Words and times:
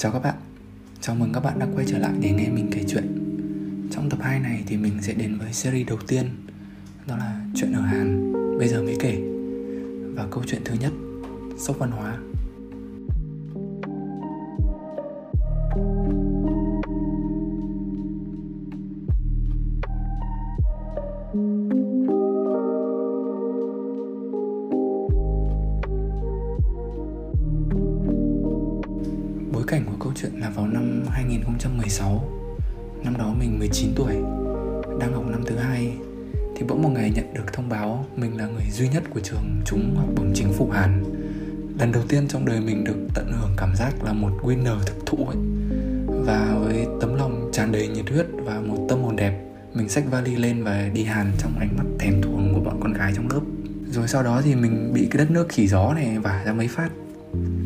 Chào 0.00 0.12
các 0.12 0.18
bạn, 0.18 0.34
chào 1.00 1.16
mừng 1.16 1.32
các 1.32 1.40
bạn 1.40 1.58
đã 1.58 1.66
quay 1.74 1.86
trở 1.88 1.98
lại 1.98 2.12
để 2.20 2.30
nghe 2.30 2.48
mình 2.48 2.68
kể 2.72 2.84
chuyện. 2.88 3.04
Trong 3.90 4.10
tập 4.10 4.18
2 4.22 4.40
này 4.40 4.64
thì 4.66 4.76
mình 4.76 4.92
sẽ 5.02 5.14
đến 5.14 5.38
với 5.38 5.52
series 5.52 5.88
đầu 5.88 5.98
tiên 6.08 6.26
Đó 7.06 7.16
là 7.16 7.40
chuyện 7.54 7.72
ở 7.72 7.80
Hàn, 7.80 8.32
bây 8.58 8.68
giờ 8.68 8.82
mới 8.82 8.96
kể. 9.00 9.20
Và 10.14 10.26
câu 10.30 10.44
chuyện 10.46 10.62
thứ 10.64 10.74
nhất, 10.80 10.92
sốc 11.58 11.78
văn 11.78 11.90
hóa. 11.90 12.18
Cảnh 29.70 29.84
của 29.86 30.04
câu 30.04 30.12
chuyện 30.16 30.32
là 30.34 30.50
vào 30.50 30.66
năm 30.66 31.02
2016 31.10 32.24
Năm 33.04 33.16
đó 33.18 33.34
mình 33.38 33.58
19 33.58 33.92
tuổi, 33.96 34.12
Đang 35.00 35.12
học 35.12 35.24
năm 35.26 35.42
thứ 35.46 35.56
hai, 35.56 35.92
Thì 36.56 36.62
bỗng 36.68 36.82
một 36.82 36.88
ngày 36.88 37.10
nhận 37.14 37.34
được 37.34 37.52
thông 37.52 37.68
báo 37.68 38.06
Mình 38.16 38.36
là 38.36 38.46
người 38.46 38.64
duy 38.70 38.88
nhất 38.88 39.02
của 39.14 39.20
trường 39.20 39.62
trúng 39.66 39.94
học 39.96 40.08
bổng 40.16 40.32
chính 40.34 40.52
phủ 40.52 40.70
Hàn. 40.70 41.04
Lần 41.78 41.92
đầu 41.92 42.02
tiên 42.08 42.28
trong 42.28 42.46
đời 42.46 42.60
mình 42.60 42.84
được 42.84 42.96
tận 43.14 43.32
hưởng 43.32 43.50
cảm 43.56 43.76
giác 43.76 44.04
là 44.04 44.12
một 44.12 44.30
winner 44.42 44.78
thực 44.86 45.06
thụ 45.06 45.16
ấy. 45.16 45.36
Và 46.06 46.58
với 46.60 46.86
tấm 47.00 47.14
lòng 47.14 47.50
tràn 47.52 47.72
đầy 47.72 47.88
nhiệt 47.88 48.10
huyết 48.10 48.26
và 48.32 48.60
một 48.60 48.86
tâm 48.88 49.02
hồn 49.02 49.16
đẹp, 49.16 49.40
Mình 49.74 49.88
xách 49.88 50.04
vali 50.10 50.36
lên 50.36 50.64
và 50.64 50.90
đi 50.94 51.04
Hàn 51.04 51.32
trong 51.38 51.52
ánh 51.58 51.76
mắt 51.76 51.84
thèm 51.98 52.22
thuồng 52.22 52.54
của 52.54 52.60
bọn 52.60 52.80
con 52.80 52.92
gái 52.92 53.12
trong 53.16 53.28
lớp. 53.30 53.40
Rồi 53.90 54.08
sau 54.08 54.22
đó 54.22 54.42
thì 54.44 54.54
mình 54.54 54.92
bị 54.94 55.08
cái 55.10 55.18
đất 55.18 55.30
nước 55.30 55.48
khỉ 55.48 55.66
gió 55.66 55.94
này 55.94 56.18
vả 56.18 56.42
ra 56.46 56.52
mấy 56.52 56.68
phát 56.68 56.90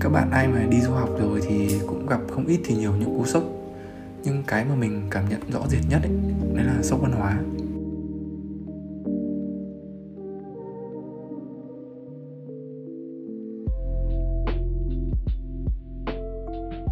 các 0.05 0.11
bạn 0.11 0.31
ai 0.31 0.49
mà 0.49 0.67
đi 0.71 0.81
du 0.81 0.91
học 0.91 1.09
rồi 1.19 1.41
thì 1.49 1.81
cũng 1.87 2.07
gặp 2.07 2.21
không 2.31 2.47
ít 2.47 2.61
thì 2.65 2.77
nhiều 2.77 2.93
những 2.99 3.19
cú 3.19 3.25
sốc. 3.27 3.43
Nhưng 4.25 4.43
cái 4.47 4.65
mà 4.65 4.75
mình 4.75 5.03
cảm 5.11 5.29
nhận 5.29 5.41
rõ 5.51 5.61
rệt 5.69 5.81
nhất 5.89 6.03
ấy, 6.03 6.13
đấy 6.55 6.65
là 6.65 6.83
sốc 6.83 7.01
văn 7.03 7.13
hóa. 7.13 7.39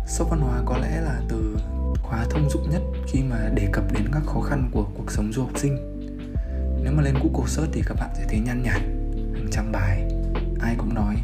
Sốc 0.07 0.31
văn 0.31 0.41
hóa 0.41 0.63
có 0.67 0.79
lẽ 0.79 1.01
là 1.01 1.21
từ 1.29 1.57
khóa 2.03 2.27
thông 2.31 2.51
dụng 2.51 2.71
nhất 2.71 2.83
khi 3.07 3.23
mà 3.31 3.51
đề 3.55 3.69
cập 3.73 3.93
đến 3.93 4.03
các 4.13 4.23
khó 4.27 4.41
khăn 4.41 4.71
của 4.73 4.87
cuộc 4.95 5.11
sống 5.11 5.33
du 5.33 5.43
học 5.43 5.59
sinh. 5.59 5.77
Nếu 6.83 6.93
mà 6.93 7.03
lên 7.03 7.15
Google 7.15 7.49
search 7.49 7.73
thì 7.73 7.83
các 7.87 7.95
bạn 8.01 8.11
sẽ 8.15 8.25
thấy 8.29 8.41
nhăn 8.41 8.63
nhản 8.63 8.81
hàng 9.35 9.49
trăm 9.51 9.73
bài 9.73 10.09
ai 10.61 10.75
cũng 10.79 10.95
nói 10.95 11.17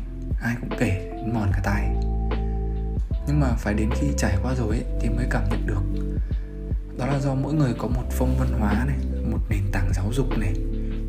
ai 0.42 0.56
cũng 0.60 0.78
kể 0.78 1.07
mòn 1.34 1.50
cả 1.52 1.60
tay. 1.64 1.90
nhưng 3.26 3.40
mà 3.40 3.46
phải 3.58 3.74
đến 3.74 3.90
khi 3.94 4.06
trải 4.16 4.36
qua 4.42 4.54
rồi 4.54 4.68
ấy, 4.68 4.84
thì 5.00 5.08
mới 5.08 5.26
cảm 5.30 5.42
nhận 5.50 5.66
được. 5.66 5.82
Đó 6.98 7.06
là 7.06 7.20
do 7.20 7.34
mỗi 7.34 7.54
người 7.54 7.74
có 7.78 7.88
một 7.88 8.04
phong 8.10 8.36
văn 8.38 8.48
hóa 8.60 8.84
này 8.86 8.96
một 9.30 9.38
nền 9.50 9.62
tảng 9.72 9.90
giáo 9.94 10.12
dục 10.12 10.38
này 10.38 10.54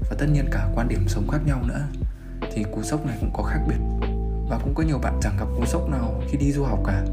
và 0.10 0.16
tất 0.20 0.26
nhiên 0.34 0.46
cả 0.52 0.70
quan 0.76 0.88
điểm 0.88 1.08
sống 1.08 1.28
khác 1.28 1.40
nhau 1.46 1.64
nữa. 1.68 1.82
Thì 2.54 2.64
cú 2.72 2.84
sốc 2.84 3.06
này 3.06 3.18
cũng 3.20 3.34
có 3.34 3.44
khác 3.44 3.60
biệt 3.68 4.08
và 4.50 4.60
cũng 4.64 4.74
có 4.76 4.84
nhiều 4.84 4.98
bạn 4.98 5.20
chẳng 5.22 5.38
gặp 5.40 5.46
cú 5.58 5.66
sốc 5.66 5.90
nào 5.90 6.22
khi 6.30 6.38
đi 6.38 6.52
du 6.52 6.64
học 6.64 6.80
cả. 6.86 7.06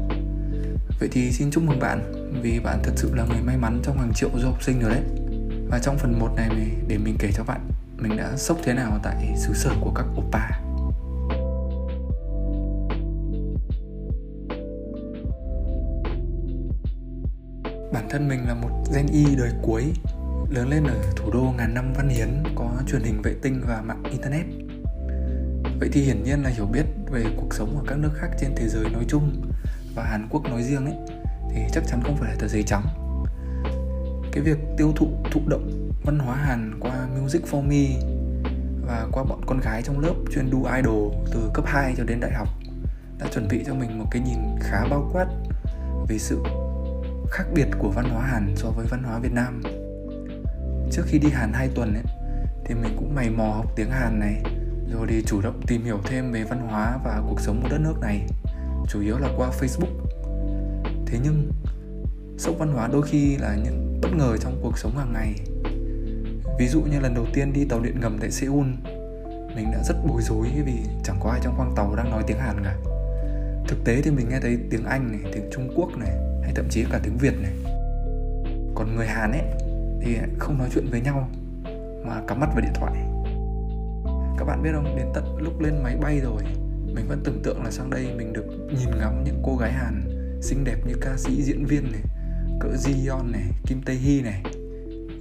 Vậy 0.99 1.09
thì 1.11 1.31
xin 1.31 1.51
chúc 1.51 1.63
mừng 1.63 1.79
bạn 1.79 2.13
vì 2.41 2.59
bạn 2.59 2.79
thật 2.83 2.93
sự 2.95 3.15
là 3.15 3.25
người 3.25 3.41
may 3.41 3.57
mắn 3.57 3.81
trong 3.83 3.97
hàng 3.97 4.13
triệu 4.15 4.29
du 4.35 4.47
học 4.47 4.63
sinh 4.63 4.79
rồi 4.81 4.91
đấy. 4.91 5.03
Và 5.69 5.79
trong 5.79 5.97
phần 5.97 6.19
1 6.19 6.29
này 6.35 6.49
để 6.87 6.97
mình 6.97 7.15
kể 7.19 7.31
cho 7.35 7.43
bạn 7.43 7.69
mình 7.97 8.17
đã 8.17 8.37
sốc 8.37 8.57
thế 8.63 8.73
nào 8.73 8.99
tại 9.03 9.33
xứ 9.37 9.53
sở 9.53 9.71
của 9.81 9.91
các 9.95 10.05
oppa 10.17 10.56
Bản 18.07 18.11
thân 18.11 18.27
mình 18.27 18.47
là 18.47 18.53
một 18.53 18.69
Gen 18.95 19.07
Y 19.07 19.35
đời 19.35 19.51
cuối, 19.61 19.83
Lớn 20.49 20.69
lên 20.69 20.83
ở 20.83 20.95
thủ 21.15 21.31
đô 21.31 21.53
ngàn 21.57 21.73
năm 21.73 21.93
văn 21.93 22.09
hiến, 22.09 22.43
Có 22.55 22.71
truyền 22.87 23.01
hình 23.01 23.21
vệ 23.21 23.35
tinh 23.41 23.61
và 23.67 23.81
mạng 23.81 24.03
Internet. 24.11 24.45
Vậy 25.79 25.89
thì 25.91 26.01
hiển 26.01 26.23
nhiên 26.23 26.43
là 26.43 26.49
hiểu 26.49 26.65
biết 26.65 26.83
về 27.11 27.25
cuộc 27.37 27.53
sống 27.53 27.77
ở 27.77 27.83
các 27.87 27.97
nước 27.97 28.11
khác 28.15 28.27
trên 28.39 28.51
thế 28.55 28.67
giới 28.67 28.89
nói 28.89 29.05
chung 29.07 29.51
Và 29.95 30.03
Hàn 30.03 30.27
Quốc 30.29 30.43
nói 30.43 30.63
riêng 30.63 30.85
ấy, 30.85 30.95
Thì 31.51 31.61
chắc 31.73 31.83
chắn 31.87 32.01
không 32.03 32.17
phải 32.17 32.31
là 32.31 32.35
tờ 32.39 32.47
giấy 32.47 32.63
trắng. 32.63 32.83
Cái 34.31 34.43
việc 34.43 34.57
tiêu 34.77 34.93
thụ 34.95 35.07
thụ 35.31 35.41
động 35.47 35.91
văn 36.05 36.19
hóa 36.19 36.35
Hàn 36.35 36.79
qua 36.79 37.07
Music 37.21 37.41
for 37.51 37.61
Me 37.61 37.99
Và 38.87 39.07
qua 39.11 39.23
bọn 39.23 39.41
con 39.45 39.59
gái 39.59 39.81
trong 39.81 39.99
lớp 39.99 40.13
chuyên 40.33 40.49
đu 40.49 40.65
idol 40.75 41.13
từ 41.33 41.51
cấp 41.53 41.65
2 41.67 41.93
cho 41.97 42.03
đến 42.03 42.19
đại 42.19 42.31
học 42.33 42.47
Đã 43.19 43.27
chuẩn 43.33 43.47
bị 43.47 43.63
cho 43.67 43.73
mình 43.73 43.99
một 43.99 44.05
cái 44.11 44.21
nhìn 44.21 44.39
khá 44.61 44.85
bao 44.89 45.09
quát 45.13 45.27
về 46.07 46.17
sự 46.17 46.39
khác 47.31 47.45
biệt 47.53 47.67
của 47.79 47.89
văn 47.89 48.09
hóa 48.09 48.25
Hàn 48.25 48.53
so 48.55 48.69
với 48.69 48.85
văn 48.89 49.03
hóa 49.03 49.19
Việt 49.19 49.33
Nam. 49.33 49.63
Trước 50.91 51.03
khi 51.05 51.19
đi 51.19 51.29
Hàn 51.29 51.53
2 51.53 51.69
tuần 51.75 51.93
ấy, 51.93 52.03
thì 52.65 52.75
mình 52.75 52.95
cũng 52.97 53.15
mày 53.15 53.29
mò 53.29 53.43
học 53.43 53.65
tiếng 53.75 53.89
Hàn 53.89 54.19
này 54.19 54.43
rồi 54.91 55.07
đi 55.07 55.21
chủ 55.25 55.41
động 55.41 55.61
tìm 55.67 55.83
hiểu 55.83 55.99
thêm 56.05 56.31
về 56.31 56.43
văn 56.43 56.59
hóa 56.59 56.99
và 57.03 57.21
cuộc 57.29 57.41
sống 57.41 57.59
của 57.61 57.69
đất 57.69 57.77
nước 57.81 57.99
này 58.01 58.27
chủ 58.89 59.01
yếu 59.01 59.17
là 59.17 59.29
qua 59.37 59.49
Facebook. 59.59 60.07
Thế 61.05 61.19
nhưng 61.23 61.51
sốc 62.37 62.55
văn 62.57 62.73
hóa 62.73 62.89
đôi 62.91 63.01
khi 63.01 63.37
là 63.37 63.55
những 63.63 63.99
bất 64.01 64.09
ngờ 64.17 64.37
trong 64.37 64.59
cuộc 64.61 64.77
sống 64.77 64.97
hàng 64.97 65.13
ngày. 65.13 65.35
Ví 66.59 66.67
dụ 66.67 66.81
như 66.81 66.99
lần 66.99 67.13
đầu 67.13 67.25
tiên 67.33 67.53
đi 67.53 67.65
tàu 67.65 67.79
điện 67.79 67.99
ngầm 67.99 68.17
tại 68.21 68.31
Seoul 68.31 68.67
mình 69.55 69.71
đã 69.71 69.83
rất 69.83 69.95
bối 70.07 70.21
rối 70.21 70.47
vì 70.65 70.73
chẳng 71.03 71.19
có 71.23 71.29
ai 71.29 71.39
trong 71.43 71.55
khoang 71.57 71.73
tàu 71.75 71.95
đang 71.95 72.09
nói 72.09 72.23
tiếng 72.27 72.39
Hàn 72.39 72.63
cả. 72.63 72.75
Thực 73.67 73.77
tế 73.85 74.01
thì 74.01 74.11
mình 74.11 74.29
nghe 74.29 74.39
thấy 74.39 74.57
tiếng 74.69 74.85
Anh 74.85 75.11
này 75.11 75.31
tiếng 75.33 75.49
Trung 75.51 75.73
Quốc 75.75 75.97
này 75.97 76.26
hay 76.47 76.55
thậm 76.55 76.69
chí 76.69 76.85
cả 76.91 76.99
tiếng 77.03 77.17
Việt 77.17 77.33
này. 77.41 77.51
Còn 78.75 78.95
người 78.95 79.07
Hàn 79.07 79.31
ấy 79.31 79.41
thì 80.01 80.17
không 80.39 80.57
nói 80.57 80.69
chuyện 80.73 80.87
với 80.91 81.01
nhau, 81.01 81.29
mà 82.05 82.21
cắm 82.27 82.39
mắt 82.39 82.47
vào 82.47 82.61
điện 82.61 82.73
thoại. 82.75 82.93
Các 84.37 84.45
bạn 84.45 84.63
biết 84.63 84.69
không, 84.73 84.95
đến 84.97 85.07
tận 85.13 85.37
lúc 85.37 85.61
lên 85.61 85.83
máy 85.83 85.97
bay 86.01 86.19
rồi, 86.19 86.41
mình 86.95 87.05
vẫn 87.07 87.21
tưởng 87.23 87.41
tượng 87.43 87.63
là 87.63 87.71
sang 87.71 87.89
đây 87.89 88.13
mình 88.17 88.33
được 88.33 88.45
nhìn 88.69 88.99
ngắm 88.99 89.23
những 89.23 89.41
cô 89.43 89.57
gái 89.57 89.71
Hàn 89.71 90.03
xinh 90.41 90.63
đẹp 90.63 90.77
như 90.87 90.93
ca 91.01 91.17
sĩ, 91.17 91.43
diễn 91.43 91.65
viên 91.65 91.91
này, 91.91 92.01
cỡ 92.59 92.67
Jiyeon 92.67 93.31
này, 93.31 93.43
Kim 93.65 93.81
Tae 93.81 93.95
Hee 93.95 94.21
này. 94.21 94.43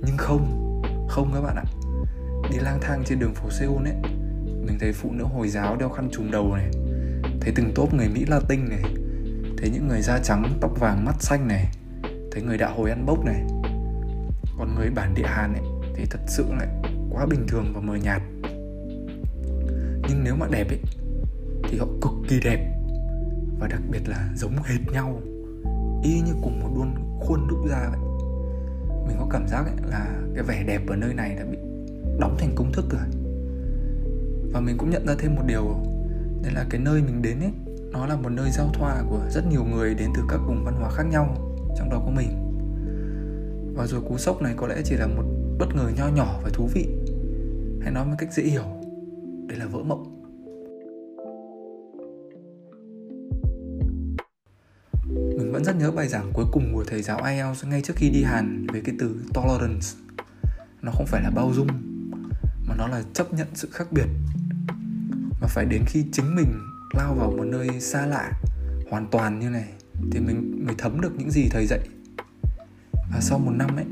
Nhưng 0.06 0.16
không 0.16 0.62
không 1.08 1.31
các 1.34 1.41
bạn 1.41 1.56
ạ. 1.56 1.64
Đi 2.50 2.58
lang 2.58 2.78
thang 2.81 3.03
trên 3.06 3.19
đường 3.19 3.34
phố 3.34 3.50
Seoul 3.50 3.87
ấy, 3.87 3.94
mình 4.66 4.78
thấy 4.81 4.93
phụ 4.93 5.12
nữ 5.12 5.25
hồi 5.25 5.48
giáo 5.48 5.76
đeo 5.76 5.88
khăn 5.88 6.08
trùm 6.12 6.31
đầu 6.31 6.54
này, 6.54 6.70
thấy 7.41 7.53
từng 7.56 7.72
tốp 7.75 7.94
người 7.94 8.08
Mỹ 8.08 8.25
Latin 8.28 8.69
này 8.69 8.82
thấy 9.59 9.71
những 9.71 9.89
người 9.89 10.03
da 10.03 10.19
trắng, 10.19 10.59
tóc 10.61 10.81
vàng, 10.81 11.05
mắt 11.05 11.22
xanh 11.22 11.49
này. 11.49 11.67
Thấy 12.33 12.43
người 12.43 12.59
đạo 12.59 12.75
hồi 12.77 12.91
ăn 12.91 13.06
bốc 13.06 13.25
này. 13.25 13.43
Còn 14.59 14.75
người 14.75 14.91
bản 14.91 15.15
địa 15.15 15.27
hàn 15.27 15.53
ấy, 15.53 15.62
thì 15.94 16.05
thật 16.11 16.21
sự 16.27 16.44
lại 16.59 16.69
quá 17.11 17.27
bình 17.27 17.47
thường 17.49 17.72
và 17.75 17.81
mờ 17.81 17.94
nhạt. 17.94 18.22
Nhưng 20.09 20.25
nếu 20.25 20.37
mà 20.37 20.47
đẹp 20.50 20.69
ấy, 20.69 20.81
thì 21.71 21.78
họ 21.78 21.87
cực 22.03 22.12
kỳ 22.28 22.41
đẹp. 22.44 22.72
Và 23.59 23.69
đặc 23.69 23.81
biệt 23.91 24.09
là 24.09 24.28
giống 24.37 24.56
hệt 24.65 24.93
nhau. 24.93 25.21
Y 26.03 26.21
như 26.21 26.33
cùng 26.43 26.61
một 26.61 26.71
đuôn 26.75 26.94
khuôn 27.21 27.49
đúc 27.49 27.59
ra 27.71 27.88
vậy. 27.91 28.00
Mình 29.09 29.17
có 29.19 29.27
cảm 29.31 29.49
giác 29.49 29.65
ấy 29.67 29.77
là 29.91 30.06
cái 30.34 30.44
vẻ 30.44 30.65
đẹp 30.67 30.81
ở 30.88 30.97
nơi 30.97 31.15
này 31.15 31.34
đã 31.34 31.44
bị 31.44 31.59
đóng 32.21 32.37
thành 32.38 32.55
công 32.55 32.73
thức 32.73 32.84
rồi. 32.91 33.03
Và 34.53 34.61
mình 34.61 34.77
cũng 34.78 34.91
nhận 34.91 35.06
ra 35.06 35.15
thêm 35.19 35.34
một 35.34 35.43
điều 35.47 35.65
đây 36.43 36.53
là 36.53 36.67
cái 36.71 36.81
nơi 36.81 37.03
mình 37.03 37.23
đến 37.23 37.41
ấy 37.41 37.53
nó 37.91 38.06
là 38.06 38.16
một 38.16 38.28
nơi 38.28 38.50
giao 38.50 38.70
thoa 38.74 39.02
của 39.10 39.20
rất 39.30 39.47
nhiều 39.47 39.64
người 39.64 39.94
đến 39.94 40.10
từ 40.16 40.22
các 40.28 40.38
vùng 40.47 40.64
văn 40.64 40.74
hóa 40.74 40.91
khác 40.91 41.02
nhau, 41.02 41.36
trong 41.78 41.91
đó 41.91 42.02
có 42.04 42.10
mình. 42.10 42.28
Và 43.76 43.86
rồi 43.86 44.00
cú 44.08 44.19
sốc 44.19 44.42
này 44.42 44.54
có 44.56 44.66
lẽ 44.66 44.82
chỉ 44.84 44.97
là 44.97 45.06
một 45.06 45.24
bất 45.58 45.66
ngờ 45.74 45.91
nho 45.96 46.08
nhỏ 46.08 46.41
và 46.42 46.50
thú 46.52 46.69
vị 46.75 46.86
hay 47.82 47.92
nói 47.92 48.06
một 48.06 48.14
cách 48.19 48.32
dễ 48.32 48.42
hiểu, 48.42 48.64
đây 49.46 49.58
là 49.58 49.66
vỡ 49.66 49.82
mộng. 49.82 50.12
Mình 55.38 55.52
vẫn 55.52 55.64
rất 55.64 55.76
nhớ 55.76 55.90
bài 55.90 56.08
giảng 56.08 56.31
cuối 56.34 56.44
cùng 56.52 56.75
của 56.75 56.84
thầy 56.84 57.02
giáo 57.02 57.20
IELTS 57.25 57.64
ngay 57.64 57.82
trước 57.82 57.94
khi 57.96 58.11
đi 58.11 58.22
Hàn 58.22 58.66
về 58.72 58.81
cái 58.84 58.94
từ 58.99 59.16
tolerance. 59.34 59.87
Nó 60.82 60.93
không 60.93 61.06
phải 61.06 61.22
là 61.22 61.31
bao 61.31 61.52
dung, 61.52 61.66
mà 62.69 62.75
nó 62.78 62.87
là 62.87 63.02
chấp 63.12 63.34
nhận 63.34 63.46
sự 63.55 63.69
khác 63.72 63.93
biệt. 63.93 64.06
Mà 65.40 65.46
phải 65.49 65.64
đến 65.64 65.82
khi 65.87 66.05
chính 66.12 66.37
mình 66.37 66.52
lao 66.94 67.15
vào 67.15 67.31
một 67.31 67.44
nơi 67.44 67.81
xa 67.81 68.06
lạ 68.06 68.33
hoàn 68.91 69.06
toàn 69.11 69.38
như 69.38 69.49
này 69.49 69.69
thì 70.11 70.21
mình 70.21 70.67
mới 70.67 70.75
thấm 70.79 71.00
được 71.00 71.12
những 71.19 71.31
gì 71.31 71.49
thầy 71.50 71.67
dạy 71.67 71.81
và 72.93 73.21
sau 73.21 73.38
một 73.38 73.53
năm 73.56 73.77
ấy 73.77 73.87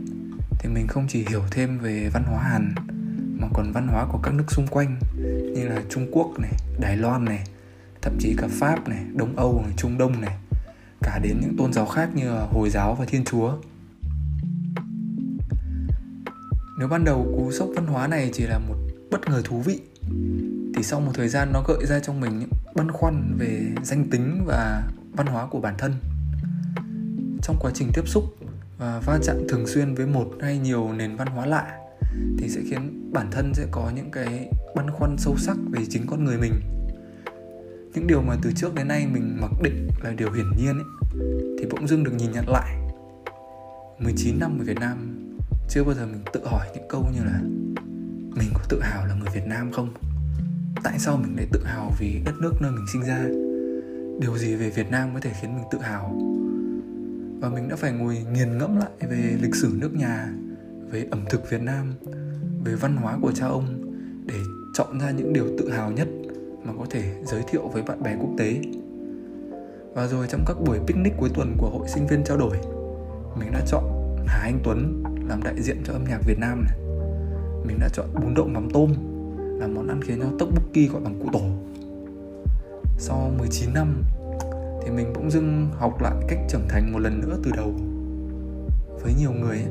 thì 0.59 0.69
mình 0.69 0.87
không 0.87 1.07
chỉ 1.09 1.25
hiểu 1.29 1.43
thêm 1.51 1.79
về 1.79 2.11
văn 2.13 2.23
hóa 2.27 2.43
Hàn 2.43 2.75
mà 3.41 3.49
còn 3.55 3.73
văn 3.73 3.89
hóa 3.89 4.07
của 4.13 4.19
các 4.23 4.35
nước 4.35 4.45
xung 4.49 4.67
quanh 4.67 4.99
như 5.55 5.69
là 5.69 5.83
Trung 5.91 6.07
Quốc 6.13 6.39
này, 6.39 6.53
Đài 6.81 6.97
Loan 6.97 7.25
này, 7.25 7.45
thậm 8.03 8.17
chí 8.19 8.35
cả 8.39 8.49
Pháp 8.51 8.89
này, 8.89 9.05
Đông 9.15 9.37
Âu 9.37 9.63
này, 9.65 9.75
Trung 9.77 9.99
Đông 9.99 10.21
này, 10.21 10.37
cả 11.03 11.21
đến 11.23 11.37
những 11.41 11.57
tôn 11.59 11.73
giáo 11.73 11.87
khác 11.87 12.11
như 12.15 12.31
là 12.31 12.47
Hồi 12.51 12.71
giáo 12.71 12.95
và 12.95 13.05
Thiên 13.05 13.25
Chúa. 13.25 13.57
Nếu 16.79 16.89
ban 16.89 17.05
đầu 17.05 17.35
cú 17.37 17.53
sốc 17.53 17.69
văn 17.77 17.87
hóa 17.87 18.07
này 18.07 18.31
chỉ 18.33 18.45
là 18.47 18.59
một 18.59 18.77
bất 19.11 19.29
ngờ 19.29 19.43
thú 19.45 19.61
vị 19.61 19.81
thì 20.77 20.83
sau 20.83 21.01
một 21.01 21.13
thời 21.15 21.29
gian 21.29 21.53
nó 21.53 21.63
gợi 21.69 21.87
ra 21.87 22.01
trong 22.01 22.21
mình 22.21 22.39
những 22.39 22.51
băn 22.75 22.93
khoăn 22.93 23.37
về 23.39 23.61
danh 23.83 24.11
tính 24.11 24.45
và 24.47 24.83
văn 25.13 25.27
hóa 25.27 25.47
của 25.47 25.61
bản 25.61 25.75
thân. 25.79 25.95
Trong 27.43 27.57
quá 27.61 27.71
trình 27.75 27.91
tiếp 27.95 28.09
xúc 28.09 28.25
và 28.79 29.01
va 29.07 29.19
chạm 29.23 29.37
thường 29.49 29.67
xuyên 29.67 29.95
với 29.95 30.07
một 30.07 30.31
hay 30.41 30.59
nhiều 30.59 30.93
nền 30.93 31.17
văn 31.17 31.29
hóa 31.29 31.47
lạ 31.47 31.79
thì 32.39 32.49
sẽ 32.49 32.61
khiến 32.71 33.11
bản 33.13 33.29
thân 33.31 33.55
sẽ 33.55 33.67
có 33.71 33.91
những 33.95 34.11
cái 34.11 34.51
băn 34.77 34.91
khoăn 34.91 35.17
sâu 35.19 35.37
sắc 35.37 35.57
về 35.71 35.81
chính 35.91 36.07
con 36.07 36.25
người 36.25 36.39
mình. 36.39 36.53
Những 37.95 38.07
điều 38.07 38.23
mà 38.23 38.37
từ 38.43 38.53
trước 38.57 38.75
đến 38.75 38.89
nay 38.89 39.07
mình 39.07 39.37
mặc 39.41 39.51
định 39.63 39.89
là 40.03 40.11
điều 40.11 40.33
hiển 40.33 40.47
nhiên 40.57 40.79
ấy, 40.79 40.87
thì 41.59 41.67
bỗng 41.71 41.89
dưng 41.89 42.05
được 42.05 42.13
nhìn 42.15 42.33
nhận 42.33 42.49
lại. 42.49 42.77
19 43.99 44.39
năm 44.41 44.59
ở 44.59 44.65
Việt 44.65 44.81
Nam 44.81 45.21
chưa 45.69 45.85
bao 45.85 45.95
giờ 45.95 46.07
mình 46.07 46.23
tự 46.33 46.47
hỏi 46.47 46.67
những 46.75 46.89
câu 46.89 47.07
như 47.15 47.25
là 47.25 47.41
mình 48.37 48.49
có 48.55 48.61
tự 48.69 48.81
hào 48.83 49.07
là 49.07 49.15
người 49.15 49.31
Việt 49.35 49.47
Nam 49.47 49.73
không? 49.73 49.95
Tại 50.85 50.99
sao 50.99 51.17
mình 51.17 51.37
lại 51.37 51.47
tự 51.53 51.65
hào 51.65 51.93
vì 51.99 52.21
đất 52.25 52.35
nước 52.41 52.53
nơi 52.61 52.71
mình 52.71 52.87
sinh 52.93 53.03
ra? 53.03 53.25
Điều 54.21 54.39
gì 54.39 54.55
về 54.55 54.71
Việt 54.71 54.91
Nam 54.91 55.11
có 55.15 55.21
thể 55.21 55.33
khiến 55.41 55.55
mình 55.57 55.65
tự 55.71 55.79
hào? 55.79 56.21
Và 57.41 57.49
mình 57.49 57.69
đã 57.69 57.77
phải 57.77 57.93
ngồi 57.93 58.19
nghiền 58.33 58.59
ngẫm 58.59 58.77
lại 58.77 58.91
về 59.11 59.37
lịch 59.41 59.55
sử 59.55 59.77
nước 59.81 59.95
nhà, 59.95 60.29
về 60.91 61.07
ẩm 61.11 61.25
thực 61.31 61.51
Việt 61.51 61.63
Nam, 61.63 61.95
về 62.65 62.75
văn 62.75 62.97
hóa 62.97 63.19
của 63.23 63.33
cha 63.33 63.47
ông 63.47 63.65
để 64.27 64.35
chọn 64.75 65.01
ra 65.01 65.11
những 65.11 65.33
điều 65.33 65.47
tự 65.59 65.71
hào 65.71 65.93
nhất 65.93 66.09
mà 66.65 66.73
có 66.79 66.87
thể 66.91 67.15
giới 67.27 67.43
thiệu 67.51 67.69
với 67.69 67.83
bạn 67.83 68.03
bè 68.03 68.17
quốc 68.21 68.31
tế. 68.39 68.61
Và 69.95 70.07
rồi 70.07 70.27
trong 70.31 70.45
các 70.47 70.57
buổi 70.67 70.79
picnic 70.87 71.13
cuối 71.19 71.31
tuần 71.35 71.55
của 71.59 71.71
hội 71.71 71.89
sinh 71.89 72.07
viên 72.07 72.25
trao 72.25 72.37
đổi, 72.37 72.57
mình 73.39 73.53
đã 73.53 73.61
chọn 73.67 73.85
Hà 74.27 74.39
Anh 74.39 74.61
Tuấn 74.65 75.03
làm 75.29 75.43
đại 75.43 75.63
diện 75.63 75.77
cho 75.85 75.93
âm 75.93 76.05
nhạc 76.05 76.21
Việt 76.27 76.39
Nam 76.39 76.65
này. 76.65 76.79
Mình 77.67 77.79
đã 77.81 77.89
chọn 77.93 78.07
bún 78.15 78.35
đậu 78.35 78.47
mắm 78.49 78.69
tôm 78.73 79.14
là 79.59 79.67
món 79.67 79.89
ăn 79.89 80.03
khiến 80.03 80.21
cho 80.21 80.27
tteokbokki 80.39 80.93
gọi 80.93 81.03
bằng 81.03 81.21
cụ 81.23 81.29
tổ. 81.33 81.43
Sau 82.99 83.33
19 83.39 83.75
năm 83.75 84.03
thì 84.83 84.91
mình 84.91 85.13
bỗng 85.15 85.31
dưng 85.31 85.69
học 85.79 86.03
lại 86.03 86.15
cách 86.29 86.39
trưởng 86.49 86.69
thành 86.69 86.93
một 86.93 86.99
lần 86.99 87.21
nữa 87.21 87.39
từ 87.45 87.51
đầu. 87.57 87.75
Với 89.03 89.13
nhiều 89.19 89.33
người 89.33 89.57
ấy, 89.57 89.67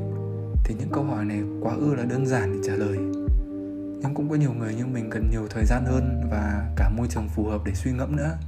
thì 0.64 0.74
những 0.78 0.88
câu 0.92 1.04
hỏi 1.04 1.24
này 1.24 1.42
quá 1.60 1.74
ư 1.74 1.94
là 1.94 2.04
đơn 2.04 2.26
giản 2.26 2.52
để 2.52 2.58
trả 2.68 2.74
lời. 2.74 2.98
Nhưng 4.00 4.14
cũng 4.14 4.28
có 4.28 4.36
nhiều 4.36 4.52
người 4.52 4.74
như 4.74 4.86
mình 4.86 5.10
cần 5.10 5.28
nhiều 5.30 5.46
thời 5.50 5.64
gian 5.64 5.84
hơn 5.84 6.20
và 6.30 6.72
cả 6.76 6.90
môi 6.96 7.06
trường 7.10 7.28
phù 7.28 7.44
hợp 7.44 7.60
để 7.66 7.74
suy 7.74 7.92
ngẫm 7.92 8.16
nữa. 8.16 8.38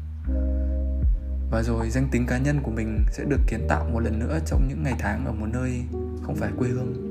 Và 1.50 1.62
rồi 1.62 1.90
danh 1.90 2.08
tính 2.12 2.26
cá 2.26 2.38
nhân 2.38 2.60
của 2.62 2.70
mình 2.70 3.04
sẽ 3.12 3.24
được 3.24 3.40
kiến 3.46 3.60
tạo 3.68 3.84
một 3.92 4.00
lần 4.00 4.18
nữa 4.18 4.38
trong 4.46 4.68
những 4.68 4.82
ngày 4.82 4.94
tháng 4.98 5.26
ở 5.26 5.32
một 5.32 5.46
nơi 5.52 5.82
không 6.22 6.34
phải 6.34 6.50
quê 6.58 6.68
hương. 6.68 7.05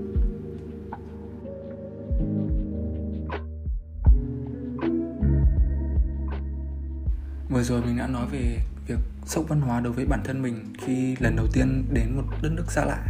Vừa 7.56 7.64
rồi 7.64 7.82
mình 7.82 7.98
đã 7.98 8.08
nói 8.08 8.26
về 8.32 8.60
việc 8.88 9.00
sốc 9.26 9.46
văn 9.48 9.62
hóa 9.62 9.80
đối 9.80 9.94
với 9.94 10.06
bản 10.06 10.20
thân 10.24 10.42
mình 10.42 10.74
khi 10.78 11.16
lần 11.20 11.36
đầu 11.36 11.48
tiên 11.54 11.86
đến 11.94 12.16
một 12.16 12.24
đất 12.42 12.52
nước 12.56 12.72
xa 12.72 12.86
lạ. 12.86 13.06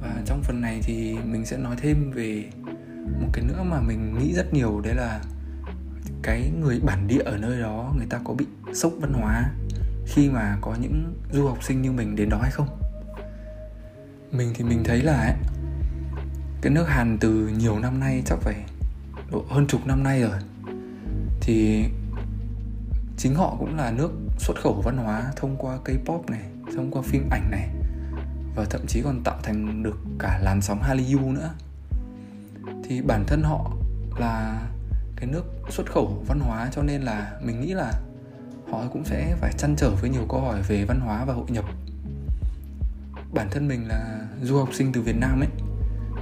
Và 0.00 0.22
trong 0.26 0.42
phần 0.42 0.60
này 0.60 0.80
thì 0.82 1.16
mình 1.24 1.46
sẽ 1.46 1.56
nói 1.56 1.76
thêm 1.78 2.10
về 2.10 2.44
một 3.20 3.28
cái 3.32 3.44
nữa 3.44 3.62
mà 3.62 3.80
mình 3.80 4.18
nghĩ 4.18 4.32
rất 4.34 4.54
nhiều 4.54 4.80
đấy 4.84 4.94
là 4.94 5.20
cái 6.22 6.50
người 6.60 6.80
bản 6.80 7.06
địa 7.06 7.22
ở 7.24 7.36
nơi 7.36 7.60
đó 7.60 7.94
người 7.96 8.06
ta 8.10 8.20
có 8.24 8.34
bị 8.34 8.46
sốc 8.74 8.92
văn 9.00 9.12
hóa 9.12 9.50
khi 10.06 10.30
mà 10.30 10.58
có 10.60 10.76
những 10.80 11.14
du 11.32 11.48
học 11.48 11.58
sinh 11.62 11.82
như 11.82 11.92
mình 11.92 12.16
đến 12.16 12.28
đó 12.28 12.38
hay 12.42 12.50
không? 12.50 12.68
Mình 14.32 14.52
thì 14.54 14.64
mình 14.64 14.84
thấy 14.84 15.02
là 15.02 15.12
ấy, 15.12 15.34
cái 16.62 16.72
nước 16.72 16.88
Hàn 16.88 17.18
từ 17.18 17.50
nhiều 17.58 17.78
năm 17.78 18.00
nay 18.00 18.22
chắc 18.26 18.38
phải 18.40 18.64
độ 19.30 19.44
hơn 19.48 19.66
chục 19.66 19.86
năm 19.86 20.02
nay 20.02 20.22
rồi 20.22 20.38
thì 21.40 21.84
chính 23.22 23.34
họ 23.34 23.56
cũng 23.58 23.76
là 23.76 23.90
nước 23.90 24.10
xuất 24.38 24.54
khẩu 24.62 24.82
văn 24.84 24.96
hóa 24.96 25.32
thông 25.36 25.56
qua 25.58 25.78
K-pop 25.84 26.30
này, 26.30 26.42
thông 26.76 26.90
qua 26.90 27.02
phim 27.02 27.28
ảnh 27.30 27.50
này 27.50 27.68
và 28.54 28.64
thậm 28.70 28.80
chí 28.86 29.02
còn 29.02 29.22
tạo 29.24 29.38
thành 29.42 29.82
được 29.82 29.96
cả 30.18 30.38
làn 30.42 30.62
sóng 30.62 30.82
Hallyu 30.82 31.32
nữa. 31.32 31.54
Thì 32.84 33.02
bản 33.02 33.24
thân 33.26 33.42
họ 33.42 33.70
là 34.18 34.62
cái 35.16 35.26
nước 35.26 35.44
xuất 35.70 35.92
khẩu 35.92 36.24
văn 36.26 36.40
hóa 36.40 36.68
cho 36.72 36.82
nên 36.82 37.02
là 37.02 37.40
mình 37.42 37.60
nghĩ 37.60 37.74
là 37.74 37.92
họ 38.70 38.84
cũng 38.92 39.04
sẽ 39.04 39.36
phải 39.40 39.52
chăn 39.58 39.76
trở 39.76 39.90
với 39.90 40.10
nhiều 40.10 40.26
câu 40.28 40.40
hỏi 40.40 40.62
về 40.68 40.84
văn 40.84 41.00
hóa 41.00 41.24
và 41.24 41.34
hội 41.34 41.50
nhập. 41.50 41.64
Bản 43.34 43.48
thân 43.50 43.68
mình 43.68 43.88
là 43.88 44.26
du 44.42 44.58
học 44.58 44.68
sinh 44.72 44.92
từ 44.92 45.00
Việt 45.00 45.16
Nam 45.16 45.40
ấy 45.40 45.48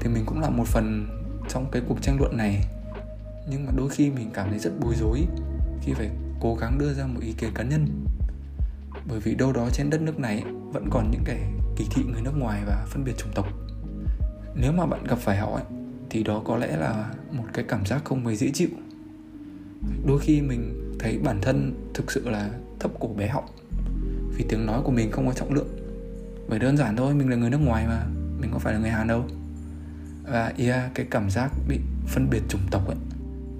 thì 0.01 0.09
mình 0.09 0.25
cũng 0.27 0.41
là 0.41 0.51
một 0.51 0.67
phần 0.67 1.07
trong 1.49 1.71
cái 1.73 1.83
cuộc 1.89 2.03
tranh 2.03 2.17
luận 2.21 2.37
này 2.37 2.65
nhưng 3.51 3.67
mà 3.67 3.73
đôi 3.77 3.91
khi 3.91 4.11
mình 4.11 4.31
cảm 4.35 4.51
thấy 4.51 4.59
rất 4.59 4.73
bối 4.81 4.95
rối 5.01 5.27
khi 5.83 5.93
phải 5.93 6.11
cố 6.41 6.55
gắng 6.55 6.79
đưa 6.79 6.95
ra 6.95 7.07
một 7.07 7.21
ý 7.21 7.33
kiến 7.33 7.51
cá 7.55 7.65
nhân. 7.65 8.07
Bởi 9.09 9.21
vì 9.21 9.35
đâu 9.35 9.53
đó 9.53 9.69
trên 9.73 9.91
đất 9.91 10.01
nước 10.03 10.19
này 10.19 10.45
vẫn 10.73 10.89
còn 10.91 11.11
những 11.11 11.23
kẻ 11.25 11.51
kỳ 11.77 11.87
thị 11.91 12.03
người 12.13 12.23
nước 12.23 12.37
ngoài 12.39 12.63
và 12.67 12.87
phân 12.89 13.05
biệt 13.05 13.17
chủng 13.17 13.33
tộc. 13.35 13.47
Nếu 14.55 14.73
mà 14.73 14.87
bạn 14.87 15.05
gặp 15.05 15.19
phải 15.19 15.37
họ 15.37 15.55
ấy, 15.55 15.65
thì 16.11 16.23
đó 16.23 16.43
có 16.45 16.57
lẽ 16.57 16.77
là 16.77 17.11
một 17.33 17.45
cái 17.53 17.65
cảm 17.69 17.87
giác 17.87 18.05
không 18.05 18.25
mấy 18.25 18.37
dễ 18.37 18.51
chịu. 18.55 18.69
Đôi 20.07 20.21
khi 20.21 20.41
mình 20.43 20.93
thấy 20.99 21.19
bản 21.19 21.39
thân 21.43 21.75
thực 21.95 22.13
sự 22.13 22.29
là 22.29 22.51
thấp 22.81 22.91
cổ 23.01 23.09
bé 23.09 23.29
họng 23.29 23.49
vì 24.37 24.45
tiếng 24.49 24.67
nói 24.67 24.83
của 24.85 24.91
mình 24.91 25.11
không 25.11 25.27
có 25.27 25.33
trọng 25.33 25.53
lượng. 25.53 25.69
Bởi 26.49 26.59
đơn 26.59 26.77
giản 26.77 26.97
thôi 26.97 27.15
mình 27.15 27.29
là 27.29 27.37
người 27.37 27.51
nước 27.51 27.61
ngoài 27.65 27.87
mà 27.87 28.07
mình 28.41 28.51
có 28.53 28.59
phải 28.59 28.73
là 28.73 28.81
người 28.81 28.91
hàn 28.91 29.09
đâu. 29.09 29.25
Và 30.25 30.53
yeah 30.59 30.95
cái 30.95 31.07
cảm 31.11 31.31
giác 31.31 31.53
bị 31.69 31.81
phân 32.07 32.31
biệt 32.31 32.43
chủng 32.49 32.67
tộc 32.71 32.87
ấy 32.87 32.97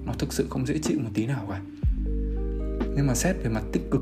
nó 0.05 0.13
thực 0.19 0.33
sự 0.33 0.47
không 0.49 0.65
dễ 0.65 0.77
chịu 0.83 0.99
một 1.03 1.09
tí 1.13 1.25
nào 1.25 1.45
cả 1.49 1.61
nhưng 2.99 3.07
mà 3.07 3.15
xét 3.15 3.35
về 3.43 3.49
mặt 3.49 3.63
tích 3.71 3.91
cực 3.91 4.01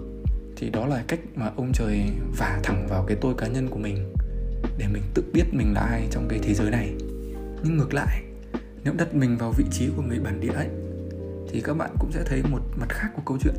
thì 0.55 0.69
đó 0.69 0.85
là 0.85 1.03
cách 1.07 1.19
mà 1.35 1.51
ông 1.55 1.71
trời 1.73 2.09
vả 2.37 2.59
thẳng 2.63 2.87
vào 2.89 3.05
cái 3.07 3.17
tôi 3.21 3.33
cá 3.37 3.47
nhân 3.47 3.69
của 3.69 3.79
mình 3.79 4.13
để 4.77 4.85
mình 4.93 5.03
tự 5.13 5.23
biết 5.33 5.43
mình 5.51 5.73
là 5.73 5.81
ai 5.81 6.07
trong 6.11 6.27
cái 6.29 6.39
thế 6.43 6.53
giới 6.53 6.71
này. 6.71 6.93
Nhưng 7.63 7.77
ngược 7.77 7.93
lại, 7.93 8.23
nếu 8.83 8.93
đặt 8.97 9.15
mình 9.15 9.37
vào 9.37 9.53
vị 9.57 9.65
trí 9.71 9.89
của 9.95 10.01
người 10.01 10.19
bản 10.19 10.39
địa 10.39 10.51
ấy, 10.51 10.67
thì 11.49 11.61
các 11.61 11.73
bạn 11.73 11.95
cũng 11.99 12.11
sẽ 12.11 12.23
thấy 12.25 12.43
một 12.51 12.59
mặt 12.79 12.89
khác 12.89 13.07
của 13.15 13.21
câu 13.25 13.37
chuyện. 13.41 13.55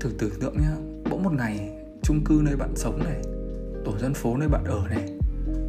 Thử 0.00 0.10
tưởng 0.18 0.40
tượng 0.40 0.56
nhá, 0.58 0.76
bỗng 1.10 1.22
một 1.22 1.32
ngày, 1.32 1.70
chung 2.02 2.24
cư 2.24 2.40
nơi 2.44 2.56
bạn 2.56 2.76
sống 2.76 3.04
này, 3.04 3.22
tổ 3.84 3.98
dân 3.98 4.14
phố 4.14 4.36
nơi 4.36 4.48
bạn 4.48 4.64
ở 4.64 4.82
này, 4.88 5.08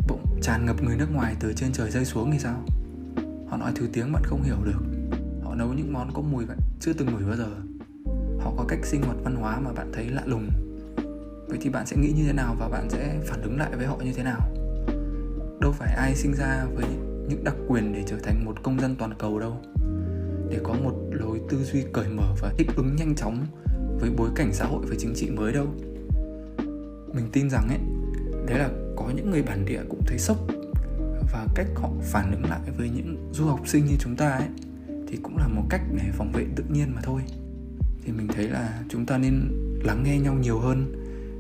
bỗng 0.07 0.39
tràn 0.41 0.65
ngập 0.65 0.83
người 0.83 0.95
nước 0.97 1.11
ngoài 1.13 1.35
từ 1.39 1.53
trên 1.53 1.71
trời 1.73 1.91
rơi 1.91 2.05
xuống 2.05 2.31
thì 2.31 2.39
sao? 2.39 2.63
Họ 3.49 3.57
nói 3.57 3.71
thứ 3.75 3.87
tiếng 3.93 4.11
bạn 4.11 4.23
không 4.25 4.43
hiểu 4.43 4.57
được. 4.65 4.81
Họ 5.43 5.55
nấu 5.55 5.73
những 5.73 5.93
món 5.93 6.13
có 6.13 6.21
mùi 6.21 6.45
bạn 6.45 6.57
chưa 6.79 6.93
từng 6.93 7.07
ngửi 7.07 7.25
bao 7.27 7.37
giờ 7.37 7.69
họ 8.39 8.53
có 8.57 8.65
cách 8.68 8.80
sinh 8.83 9.01
hoạt 9.01 9.18
văn 9.24 9.36
hóa 9.36 9.59
mà 9.59 9.71
bạn 9.71 9.92
thấy 9.94 10.09
lạ 10.09 10.23
lùng. 10.25 10.49
Vậy 11.47 11.57
thì 11.61 11.69
bạn 11.69 11.85
sẽ 11.85 11.97
nghĩ 11.97 12.11
như 12.18 12.23
thế 12.28 12.33
nào 12.33 12.56
và 12.59 12.69
bạn 12.69 12.90
sẽ 12.90 13.19
phản 13.25 13.42
ứng 13.42 13.57
lại 13.57 13.69
với 13.75 13.85
họ 13.85 13.97
như 13.97 14.13
thế 14.13 14.23
nào? 14.23 14.40
Đâu 15.61 15.71
phải 15.71 15.94
ai 15.95 16.16
sinh 16.16 16.33
ra 16.33 16.66
với 16.75 16.85
những 17.30 17.44
đặc 17.44 17.56
quyền 17.68 17.94
để 17.94 18.04
trở 18.07 18.18
thành 18.23 18.45
một 18.45 18.63
công 18.63 18.80
dân 18.80 18.95
toàn 18.95 19.13
cầu 19.19 19.40
đâu. 19.40 19.57
Để 20.49 20.59
có 20.63 20.73
một 20.73 20.94
lối 21.11 21.42
tư 21.49 21.63
duy 21.63 21.83
cởi 21.94 22.09
mở 22.09 22.35
và 22.42 22.54
thích 22.57 22.68
ứng 22.75 22.95
nhanh 22.95 23.16
chóng 23.16 23.45
với 23.99 24.09
bối 24.18 24.30
cảnh 24.35 24.54
xã 24.54 24.66
hội 24.66 24.85
và 24.90 24.95
chính 24.99 25.13
trị 25.16 25.30
mới 25.30 25.54
đâu. 25.54 25.68
Mình 27.13 27.30
tin 27.31 27.49
rằng 27.49 27.68
ấy, 27.68 27.80
đấy 28.47 28.59
là 28.59 28.69
có 28.95 29.11
những 29.16 29.31
người 29.31 29.44
bản 29.44 29.66
địa 29.66 29.81
cũng 29.90 30.02
thấy 30.06 30.18
sốc. 30.18 30.37
Và 31.33 31.47
cách 31.56 31.68
họ 31.75 31.90
phản 32.02 32.31
ứng 32.31 32.49
lại 32.49 32.59
với 32.78 32.90
những 32.90 33.30
du 33.33 33.45
học 33.45 33.59
sinh 33.66 33.85
như 33.85 33.95
chúng 33.99 34.16
ta 34.16 34.30
ấy, 34.30 34.47
thì 35.07 35.18
cũng 35.23 35.37
là 35.37 35.47
một 35.47 35.63
cách 35.69 35.81
để 35.95 36.04
phòng 36.13 36.31
vệ 36.31 36.45
tự 36.56 36.63
nhiên 36.69 36.92
mà 36.95 37.02
thôi 37.04 37.21
thì 38.09 38.18
mình 38.18 38.28
thấy 38.28 38.47
là 38.47 38.83
chúng 38.89 39.06
ta 39.06 39.18
nên 39.18 39.51
lắng 39.83 40.04
nghe 40.04 40.19
nhau 40.19 40.33
nhiều 40.33 40.59
hơn 40.59 40.94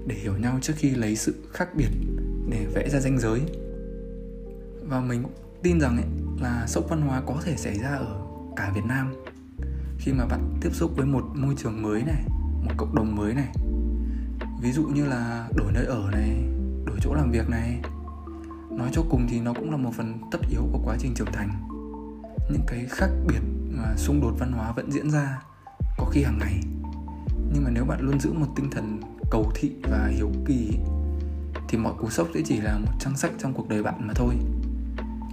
để 0.07 0.15
hiểu 0.15 0.37
nhau 0.37 0.59
trước 0.61 0.73
khi 0.77 0.89
lấy 0.89 1.15
sự 1.15 1.33
khác 1.51 1.69
biệt 1.75 1.89
để 2.49 2.65
vẽ 2.73 2.89
ra 2.89 2.99
ranh 2.99 3.19
giới. 3.19 3.41
Và 4.89 5.01
mình 5.01 5.23
tin 5.63 5.79
rằng 5.79 5.97
ấy, 5.97 6.05
là 6.41 6.67
sốc 6.67 6.85
văn 6.89 7.01
hóa 7.01 7.21
có 7.21 7.41
thể 7.45 7.55
xảy 7.57 7.79
ra 7.79 7.89
ở 7.89 8.21
cả 8.55 8.71
Việt 8.75 8.85
Nam. 8.85 9.13
Khi 9.99 10.13
mà 10.13 10.25
bạn 10.25 10.53
tiếp 10.61 10.69
xúc 10.73 10.91
với 10.95 11.05
một 11.05 11.23
môi 11.33 11.55
trường 11.57 11.81
mới 11.81 12.03
này 12.03 12.23
một 12.63 12.71
cộng 12.77 12.95
đồng 12.95 13.15
mới 13.15 13.33
này 13.33 13.53
ví 14.61 14.71
dụ 14.71 14.83
như 14.83 15.05
là 15.05 15.49
đổi 15.55 15.71
nơi 15.71 15.85
ở 15.85 16.09
này 16.11 16.29
đổi 16.85 16.97
chỗ 17.01 17.13
làm 17.13 17.31
việc 17.31 17.49
này 17.49 17.81
nói 18.71 18.89
cho 18.91 19.03
cùng 19.09 19.27
thì 19.29 19.39
nó 19.39 19.53
cũng 19.53 19.71
là 19.71 19.77
một 19.77 19.91
phần 19.97 20.21
tất 20.31 20.39
yếu 20.49 20.61
của 20.71 20.79
quá 20.85 20.95
trình 20.99 21.13
trưởng 21.15 21.31
thành. 21.33 21.49
Những 22.51 22.63
cái 22.67 22.85
khác 22.89 23.09
biệt 23.27 23.41
mà 23.69 23.95
xung 23.97 24.21
đột 24.21 24.33
văn 24.39 24.51
hóa 24.51 24.71
vẫn 24.71 24.91
diễn 24.91 25.11
ra 25.11 25.41
có 25.99 26.05
khi 26.05 26.23
hàng 26.23 26.37
ngày. 26.37 26.59
Nhưng 27.53 27.63
mà 27.63 27.69
nếu 27.69 27.85
bạn 27.85 27.99
luôn 28.01 28.19
giữ 28.19 28.33
một 28.33 28.47
tinh 28.55 28.69
thần 28.71 29.01
cầu 29.31 29.51
thị 29.55 29.71
và 29.83 30.07
hiếu 30.07 30.31
kỳ 30.45 30.79
thì 31.67 31.77
mọi 31.77 31.93
cú 31.99 32.09
sốc 32.09 32.27
sẽ 32.33 32.41
chỉ 32.45 32.57
là 32.57 32.77
một 32.77 32.91
trang 32.99 33.17
sách 33.17 33.31
trong 33.39 33.53
cuộc 33.53 33.69
đời 33.69 33.83
bạn 33.83 34.07
mà 34.07 34.13
thôi. 34.15 34.35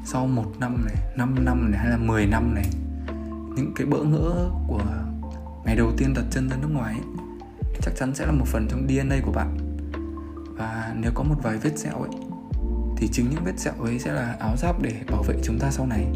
Sau 0.05 0.27
một 0.27 0.53
năm 0.61 0.85
này, 0.85 0.97
5 1.17 1.45
năm 1.45 1.71
này 1.71 1.81
hay 1.81 1.91
là 1.91 1.97
10 1.97 2.27
năm 2.27 2.55
này 2.55 2.67
những 3.57 3.73
cái 3.77 3.87
bỡ 3.87 4.03
ngỡ 4.03 4.51
của 4.67 4.85
ngày 5.65 5.77
đầu 5.77 5.93
tiên 5.97 6.15
đặt 6.15 6.25
chân 6.31 6.49
ra 6.49 6.57
nước 6.57 6.69
ngoài 6.73 6.95
ấy, 6.95 7.27
chắc 7.83 7.93
chắn 7.97 8.15
sẽ 8.15 8.27
là 8.27 8.33
một 8.33 8.47
phần 8.47 8.69
trong 8.71 8.87
DNA 8.89 9.17
của 9.23 9.33
bạn. 9.33 9.57
Và 10.57 10.95
nếu 10.97 11.11
có 11.15 11.23
một 11.23 11.37
vài 11.43 11.59
vết 11.59 11.79
sẹo 11.79 12.03
ấy 12.03 12.11
thì 12.97 13.09
chính 13.13 13.31
những 13.31 13.45
vết 13.45 13.59
sẹo 13.59 13.75
ấy 13.81 13.99
sẽ 13.99 14.13
là 14.13 14.37
áo 14.41 14.57
giáp 14.57 14.83
để 14.83 14.93
bảo 15.11 15.23
vệ 15.23 15.37
chúng 15.43 15.59
ta 15.59 15.71
sau 15.71 15.87
này. 15.87 16.07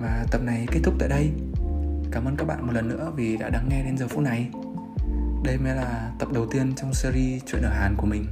Và 0.00 0.26
tập 0.30 0.40
này 0.44 0.66
kết 0.70 0.80
thúc 0.84 0.94
tại 0.98 1.08
đây. 1.08 1.30
Cảm 2.10 2.24
ơn 2.24 2.36
các 2.36 2.44
bạn 2.44 2.66
một 2.66 2.72
lần 2.72 2.88
nữa 2.88 3.12
vì 3.16 3.36
đã 3.36 3.50
lắng 3.52 3.66
nghe 3.70 3.82
đến 3.84 3.98
giờ 3.98 4.08
phút 4.08 4.24
này. 4.24 4.50
Đây 5.44 5.58
mới 5.58 5.74
là 5.74 6.12
tập 6.18 6.28
đầu 6.32 6.46
tiên 6.46 6.72
trong 6.76 6.94
series 6.94 7.42
chuyện 7.46 7.62
ở 7.62 7.70
Hàn 7.72 7.94
của 7.96 8.06
mình. 8.06 8.26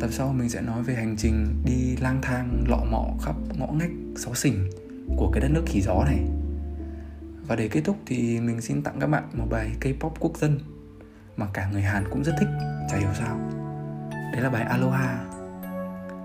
Tập 0.00 0.08
sau 0.12 0.32
mình 0.32 0.48
sẽ 0.48 0.60
nói 0.60 0.82
về 0.82 0.94
hành 0.94 1.16
trình 1.18 1.62
đi 1.64 1.96
lang 1.96 2.18
thang 2.22 2.64
lọ 2.68 2.84
mọ 2.90 3.04
khắp 3.22 3.34
ngõ 3.58 3.66
ngách 3.66 3.90
xó 4.16 4.34
xỉnh 4.34 4.70
của 5.16 5.30
cái 5.32 5.40
đất 5.40 5.48
nước 5.50 5.62
khỉ 5.66 5.80
gió 5.80 6.04
này. 6.04 6.18
Và 7.46 7.56
để 7.56 7.68
kết 7.68 7.80
thúc 7.84 7.96
thì 8.06 8.40
mình 8.40 8.60
xin 8.60 8.82
tặng 8.82 9.00
các 9.00 9.06
bạn 9.06 9.24
một 9.32 9.46
bài 9.50 9.70
K-pop 9.80 10.10
quốc 10.20 10.38
dân 10.38 10.58
mà 11.36 11.46
cả 11.52 11.68
người 11.72 11.82
Hàn 11.82 12.04
cũng 12.10 12.24
rất 12.24 12.32
thích, 12.40 12.48
chả 12.90 12.96
hiểu 12.96 13.10
sao. 13.14 13.40
Đấy 14.32 14.40
là 14.40 14.50
bài 14.50 14.62
Aloha. 14.62 15.24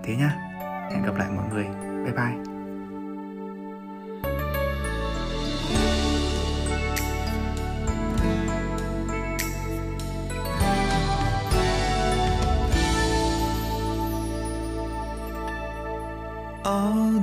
Thế 0.04 0.16
nhá, 0.16 0.36
hẹn 0.92 1.02
gặp 1.02 1.16
lại 1.16 1.30
mọi 1.36 1.48
người, 1.50 1.64
bye 2.04 2.12
bye. 2.12 2.53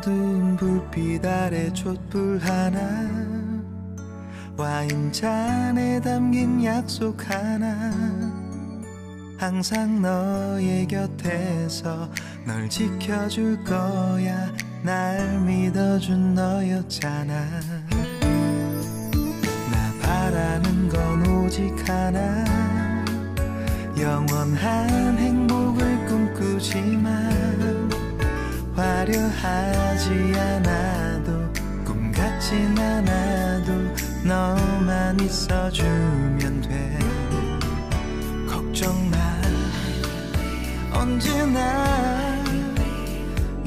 어두운 0.01 0.58
불빛 0.58 1.24
아래 1.24 1.72
촛불 1.74 2.39
하나 2.39 2.79
와인잔에 4.58 6.01
담긴 6.01 6.63
약속 6.63 7.17
하나. 7.29 7.91
항상 9.38 10.01
너의 10.01 10.88
곁에서 10.88 12.10
널 12.46 12.67
지켜줄 12.67 13.63
거야. 13.63 14.51
날 14.84 15.39
믿어준 15.41 16.34
너였잖아. 16.34 17.34
나 19.72 19.93
바라는 20.01 20.89
건 20.89 21.27
오직 21.27 21.74
하나. 21.88 22.43
영원한 24.00 25.17
행복을 25.17 26.08
꿈꾸지만 26.08 27.70
화려하지 28.81 30.09
않아도 30.35 31.31
꿈 31.85 32.11
같진 32.11 32.75
않아도 32.79 33.71
너만 34.23 35.19
있어주면 35.19 36.61
돼. 36.61 37.00
걱정 38.50 38.91
마. 39.11 39.17
언제나 41.00 42.43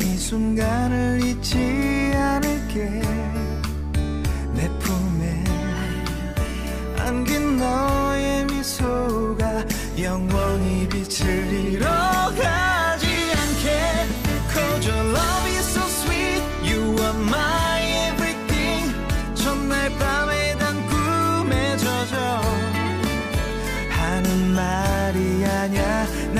이 0.01 0.17
순간을 0.17 1.23
잊지 1.25 2.13
않을게. 2.17 3.01
내 4.53 4.69
품에 4.81 5.45
안긴 6.99 7.57
너의 7.57 8.47
미소가 8.47 9.65
영원 10.01 10.54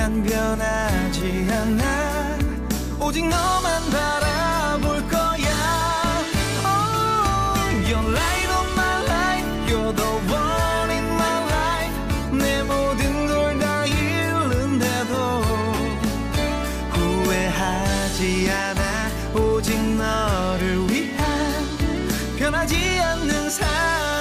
난 0.05 0.21
변하지 0.21 1.47
않아. 1.49 2.37
오직 2.99 3.27
너만 3.27 3.89
바라볼 3.89 5.07
거야. 5.07 5.49
Oh, 6.63 7.57
You're 7.89 8.11
light 8.13 8.49
of 8.53 8.67
my 8.75 8.97
life. 9.09 9.49
You're 9.67 9.93
the 9.95 10.11
one 10.29 10.91
in 10.91 11.05
my 11.09 11.37
life. 11.49 11.97
내 12.37 12.61
모든 12.61 13.25
걸 13.25 13.57
다 13.57 13.87
잃는데도 13.87 15.13
후회하지 16.91 18.51
않아. 18.51 19.09
오직 19.41 19.75
너를 19.97 20.87
위한 20.87 21.65
변하지 22.37 22.75
않는 22.99 23.49
삶. 23.49 23.65
오 23.67 24.14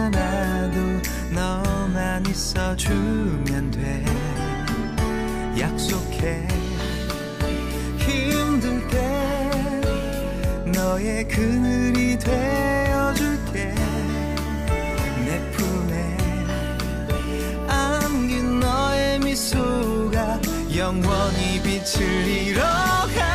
않아도 0.00 0.80
너만 1.30 2.24
있어주면 2.26 3.70
돼. 3.70 4.04
약속해. 5.58 6.46
힘들 7.98 8.88
때 8.88 9.80
너의 10.72 11.28
그늘이 11.28 12.18
되어줄게. 12.18 13.74
영원히 20.80 21.60
빛을 21.62 22.26
잃어가 22.26 23.29